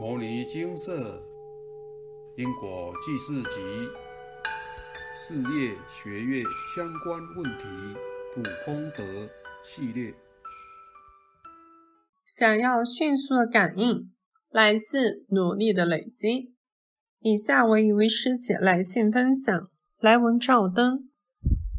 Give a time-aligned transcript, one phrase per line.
[0.02, 1.22] 《摩尼金色
[2.34, 3.60] 因果记事集》
[5.14, 6.42] 事业学业
[6.74, 8.00] 相关问题
[8.32, 9.28] 普空德
[9.62, 10.14] 系列。
[12.24, 14.10] 想要迅速的感应，
[14.48, 16.54] 来自努力的累积。
[17.20, 21.10] 以下为一位师姐来信分享：来文照灯。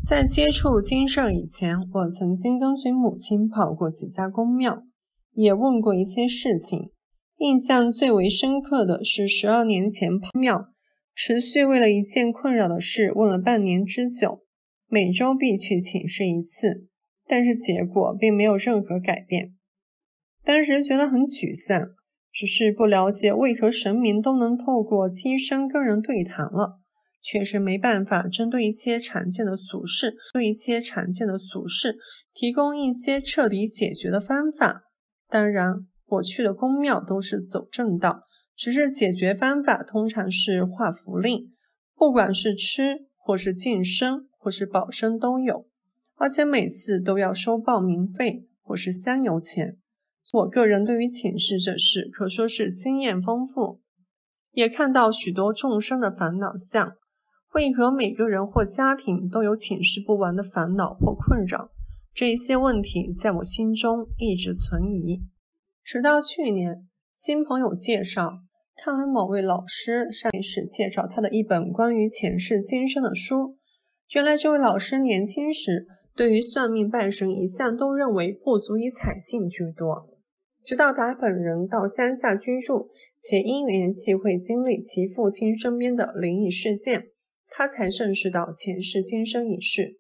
[0.08, 4.84] 在接触金色以前，我曾经跟随母亲跑过几家公庙，
[5.32, 6.92] 也问过一些事情。
[7.42, 10.68] 印象最为深刻的是，十二年前泡庙，
[11.16, 14.44] 持续为了一件困扰的事问了半年之久，
[14.88, 16.86] 每周必去请示一次，
[17.26, 19.56] 但是结果并没有任何改变。
[20.44, 21.90] 当时觉得很沮丧，
[22.32, 26.80] 只是不了解为何神明都能透过机身跟人对谈了，
[27.24, 31.98] 确实没办法针对一些常见的俗事，对一些常见的俗事
[32.36, 34.84] 提供一些彻底解决的方法。
[35.28, 35.88] 当然。
[36.12, 38.20] 我去的宫庙都是走正道，
[38.56, 41.54] 只是解决方法通常是画符令，
[41.96, 45.68] 不管是吃或是晋升或是保身都有，
[46.16, 49.78] 而且每次都要收报名费或是香油钱。
[50.34, 53.80] 我个人对于请示这事可说是经验丰富，
[54.52, 56.94] 也看到许多众生的烦恼相。
[57.54, 61.70] 为何每个人或家庭都有请示不完的烦恼或困扰？
[62.14, 65.22] 这一些问题在我心中一直存疑。
[65.84, 68.40] 直到去年，新朋友介绍
[68.76, 73.58] 看了某位老师上一世介绍他的一本关于前世今生的书。
[74.12, 80.10] 原来这位老师年轻时对于算命拜神一向都认为不足以采信居多，
[80.64, 82.90] 直到他本人到乡下居住，
[83.20, 87.08] 且因缘际会经历其父亲身边的灵异事件，
[87.50, 89.98] 他才认识到前世今生一事。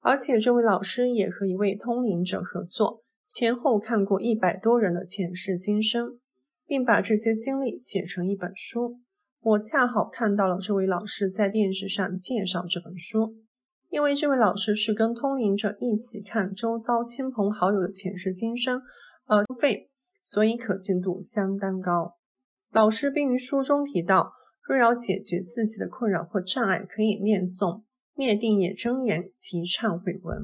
[0.00, 3.02] 而且这位老师也和一位通灵者合作。
[3.26, 6.20] 前后看过一百多人的前世今生，
[6.64, 9.00] 并把这些经历写成一本书。
[9.40, 13.34] 我恰好看到了这位老师在电视上介绍这本书，
[13.90, 18.80] 因为这位老师是跟通灵者一起看周遭亲朋好友的前世今生，
[19.26, 19.90] 而，费，
[20.22, 22.16] 所以可信度相当高。
[22.70, 27.80] 老师并于书中提到，若要解决自己的困扰或障碍，可以念诵
[28.14, 30.42] 《灭定业真言及忏悔文》。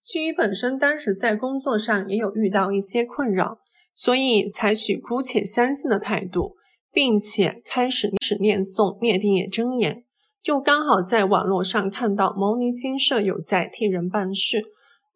[0.00, 3.58] 基于本身当时在工作上也有遇到一些困扰，
[3.94, 6.56] 所以采取姑且相信的态度，
[6.92, 10.04] 并且开始始念诵灭定业真言。
[10.44, 14.62] 又刚好在网络上看到牟尼金舍有在替人办事，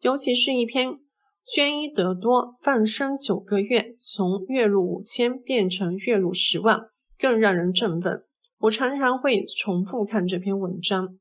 [0.01, 0.99] 尤其是一篇
[1.43, 6.81] 捐一得多，放生九个月，从月入五千变成月入十万，
[7.17, 8.23] 更让人振奋。
[8.59, 11.17] 我常常会重复看这篇文章。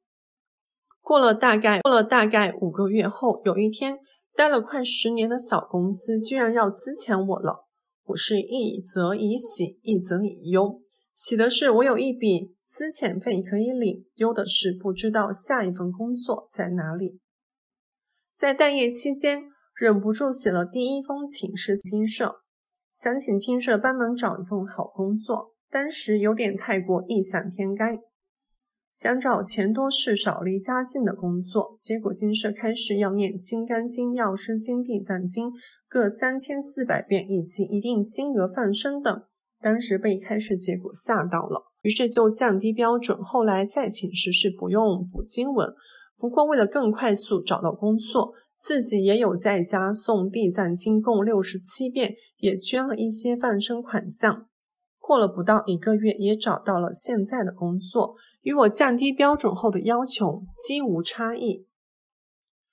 [1.12, 3.98] 过了大概过了大概五个月后，有一天，
[4.34, 7.66] 待了快十年的小公司居然要资遣我了。
[8.04, 10.80] 我是一则以喜，一则以忧。
[11.14, 17.20] 喜的是我有一笔资遣费可以领，忧的是不知道下一份工作在哪里。
[18.34, 22.36] 在待业期间，忍不住写了第一封请示金社，
[22.90, 25.52] 想请金社帮忙找一份好工作。
[25.70, 27.98] 当时有点太过异想天开。
[29.02, 35.46] 想找钱多事少、离家近的工作，结果金社开始要念《金刚经》《药师经》《地藏经》
[35.88, 39.22] 各三千四百遍，以及一定金额放生等。
[39.60, 43.18] 当时被开示结果吓到了，于是就降低标准。
[43.18, 45.74] 后来再请示是不用补经文，
[46.16, 54.46] 不过为了更快速找到工作，自己也有在家诵《地藏经》共六十七遍，也捐了一些放生款项。
[55.00, 61.66] 过了不到一个月，也找到了现在的工作，与我降低标准后的要求几无差异。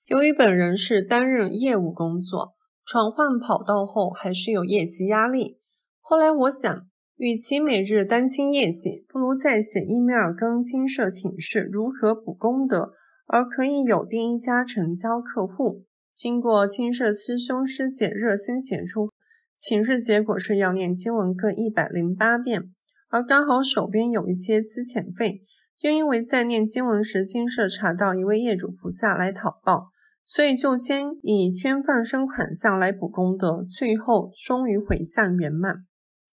[0.06, 2.54] 由于本人是担任业务工作，
[2.84, 5.58] 转换跑道后还是有业绩压力。
[6.00, 6.86] 后来我想，
[7.16, 12.92] 与其每日担心业绩，不如再写 email 跟金社请示如何补功德，
[13.26, 15.84] 而可以有定一家成交客户。
[16.14, 19.10] 经过金社师兄师姐热心协助。
[19.56, 22.72] 请示结果是要念经文各一百零八遍，
[23.10, 25.42] 而刚好手边有一些资遣费，
[25.80, 29.88] 又因为在念经文时，金社查到一位业主菩萨来讨报，
[30.24, 35.86] 所以就先以捐放生款项来补功德，最后终于回向圆满。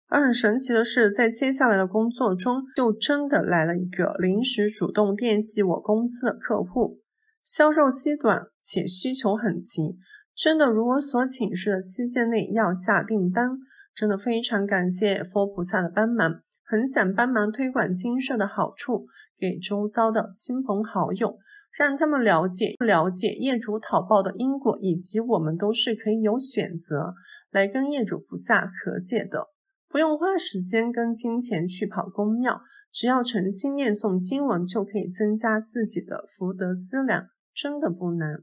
[0.09, 7.01] 而很神奇的是，在接下来的工作中，就真的来了一个临时主动联系我公司的客户，
[7.43, 9.97] 销售期短且需求很急。
[10.35, 13.59] 真的如我所请示的期限内要下订单，
[13.95, 19.07] 真的非常感谢佛菩萨的帮忙，很想帮忙推广金社的好处
[19.39, 21.39] 给周遭的亲朋好友，
[21.79, 27.15] 让他们了解了解业主讨报的因果，以及我们都是可以有选择
[27.51, 29.49] 来跟业主菩萨和解的，
[29.89, 32.61] 不用花时间跟金钱去跑公庙，
[32.93, 38.43] 只要诚心念诵经文，就可以增加自己的福德资粮，真的不难。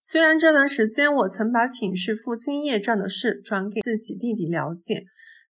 [0.00, 5.04] 虽然这段时间我曾把请示父亲业障的事转给自己弟弟了解，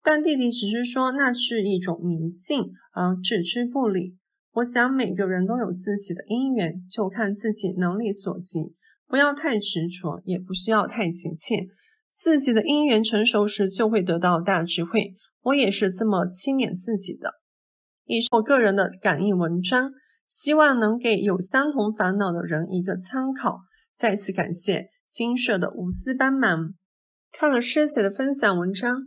[0.03, 4.18] 但弟弟只是说那是一种迷信，而置之不理。
[4.59, 8.75] 我想每个人都有自己的因缘，就看自己能力所及，
[9.07, 11.67] 不要太执着，也不需要太急切。
[12.11, 15.15] 自己的因缘成熟时，就会得到大智慧。
[15.43, 17.35] 我也是这么轻勉自己的。
[18.07, 19.93] 以上我个人的感应文章，
[20.27, 23.61] 希望能给有相同烦恼的人一个参考。
[23.95, 26.75] 再次感谢金社的无私帮忙。
[27.31, 29.03] 看了师姐的分享文章，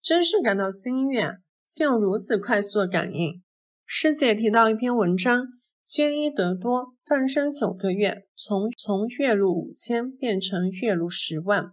[0.00, 1.36] 真是感到心悦，
[1.66, 3.43] 竟有如此快速的感应。
[3.86, 5.46] 师姐提到一篇文章，
[5.84, 11.72] 捐衣得多，放生九个月，从从月入五千变成月入十万。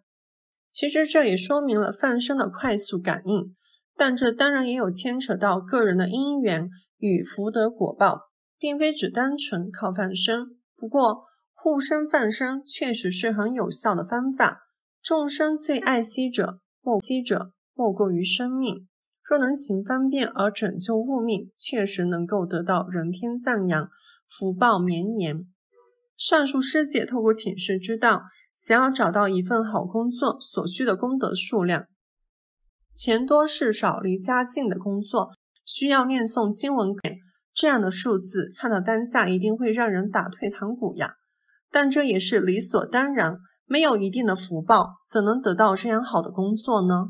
[0.69, 3.55] 其实这也说明了放生的快速感应，
[3.95, 8.29] 但这当然也有牵扯到个人的因缘与福德果报，
[8.59, 10.57] 并非只单纯靠放生。
[10.75, 14.63] 不过，护生放生确实是很有效的方法。
[15.01, 18.87] 众生最爱惜者，莫惜者莫过于生命。
[19.31, 23.89] 若能行方便而拯救物命，确实能够得到人天赞扬，
[24.27, 25.47] 福报绵延。
[26.17, 28.23] 上述师姐透过请示知道，
[28.53, 31.85] 想要找到一份好工作所需的功德数量，
[32.93, 35.31] 钱多事少、离家近的工作，
[35.63, 36.93] 需要念诵经文，
[37.53, 41.13] 这样的数字看到当下一定会让人打退堂鼓呀。
[41.71, 47.05] 但这也是理所当然，没有一定的福报，怎能得到这样好的工作呢？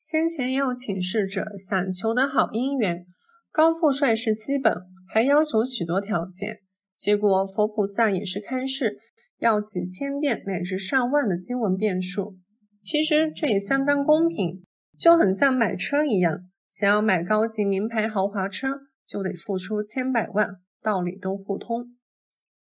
[0.00, 3.04] 先前也有请示者想求得好姻缘，
[3.52, 4.74] 高富帅是基本，
[5.06, 6.60] 还要求许多条件。
[6.96, 8.96] 结果佛菩萨也是开示，
[9.40, 12.38] 要几千遍乃至上万的经文遍数。
[12.82, 14.62] 其实这也相当公平，
[14.96, 18.68] 就很像买车一样，想要买高级名牌豪华车，
[19.06, 21.94] 就得付出千百万，道理都互通。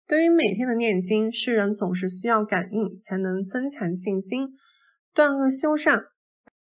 [0.05, 4.49] 对于每天的念经，世人总是需要感应才能增强信心。
[5.13, 6.03] 断恶修善，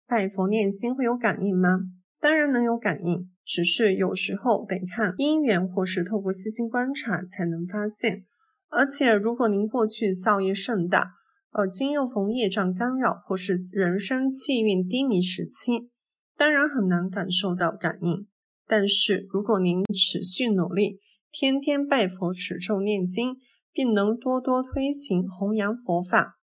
[0.07, 1.81] 拜佛念经会有感应吗？
[2.21, 8.25] 当然能有感应，只是有时候得看因缘，或是透过细心观察才能发现。
[8.69, 11.13] 而且，如果您过去造业甚大，
[11.51, 15.91] 而今又逢业障干扰，或是人生气运低迷时期，
[16.37, 18.27] 当然很难感受到感应。
[18.67, 21.01] 但是，如果您持续努力，
[21.31, 23.37] 天天拜佛、持咒、念经，
[23.73, 26.37] 并能多多推行弘扬佛法，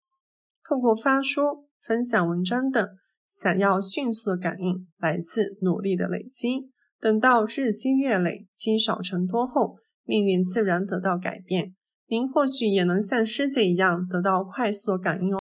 [0.63, 2.88] 透过发书、分享文章等，
[3.33, 6.69] 想要迅速的感应，来自努力的累积。
[7.00, 11.74] 等到日积月累，积少成多后，命运自然得到改变。
[12.06, 15.39] 您或许也能像师姐一样，得到快速感应哦。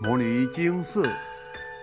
[0.00, 1.08] 摩尼经寺。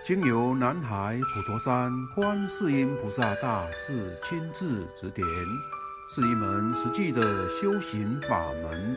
[0.02, 5.24] 经由南海普陀山观世音菩萨大士亲自指点，
[6.10, 8.96] 是一门实际的修行法门，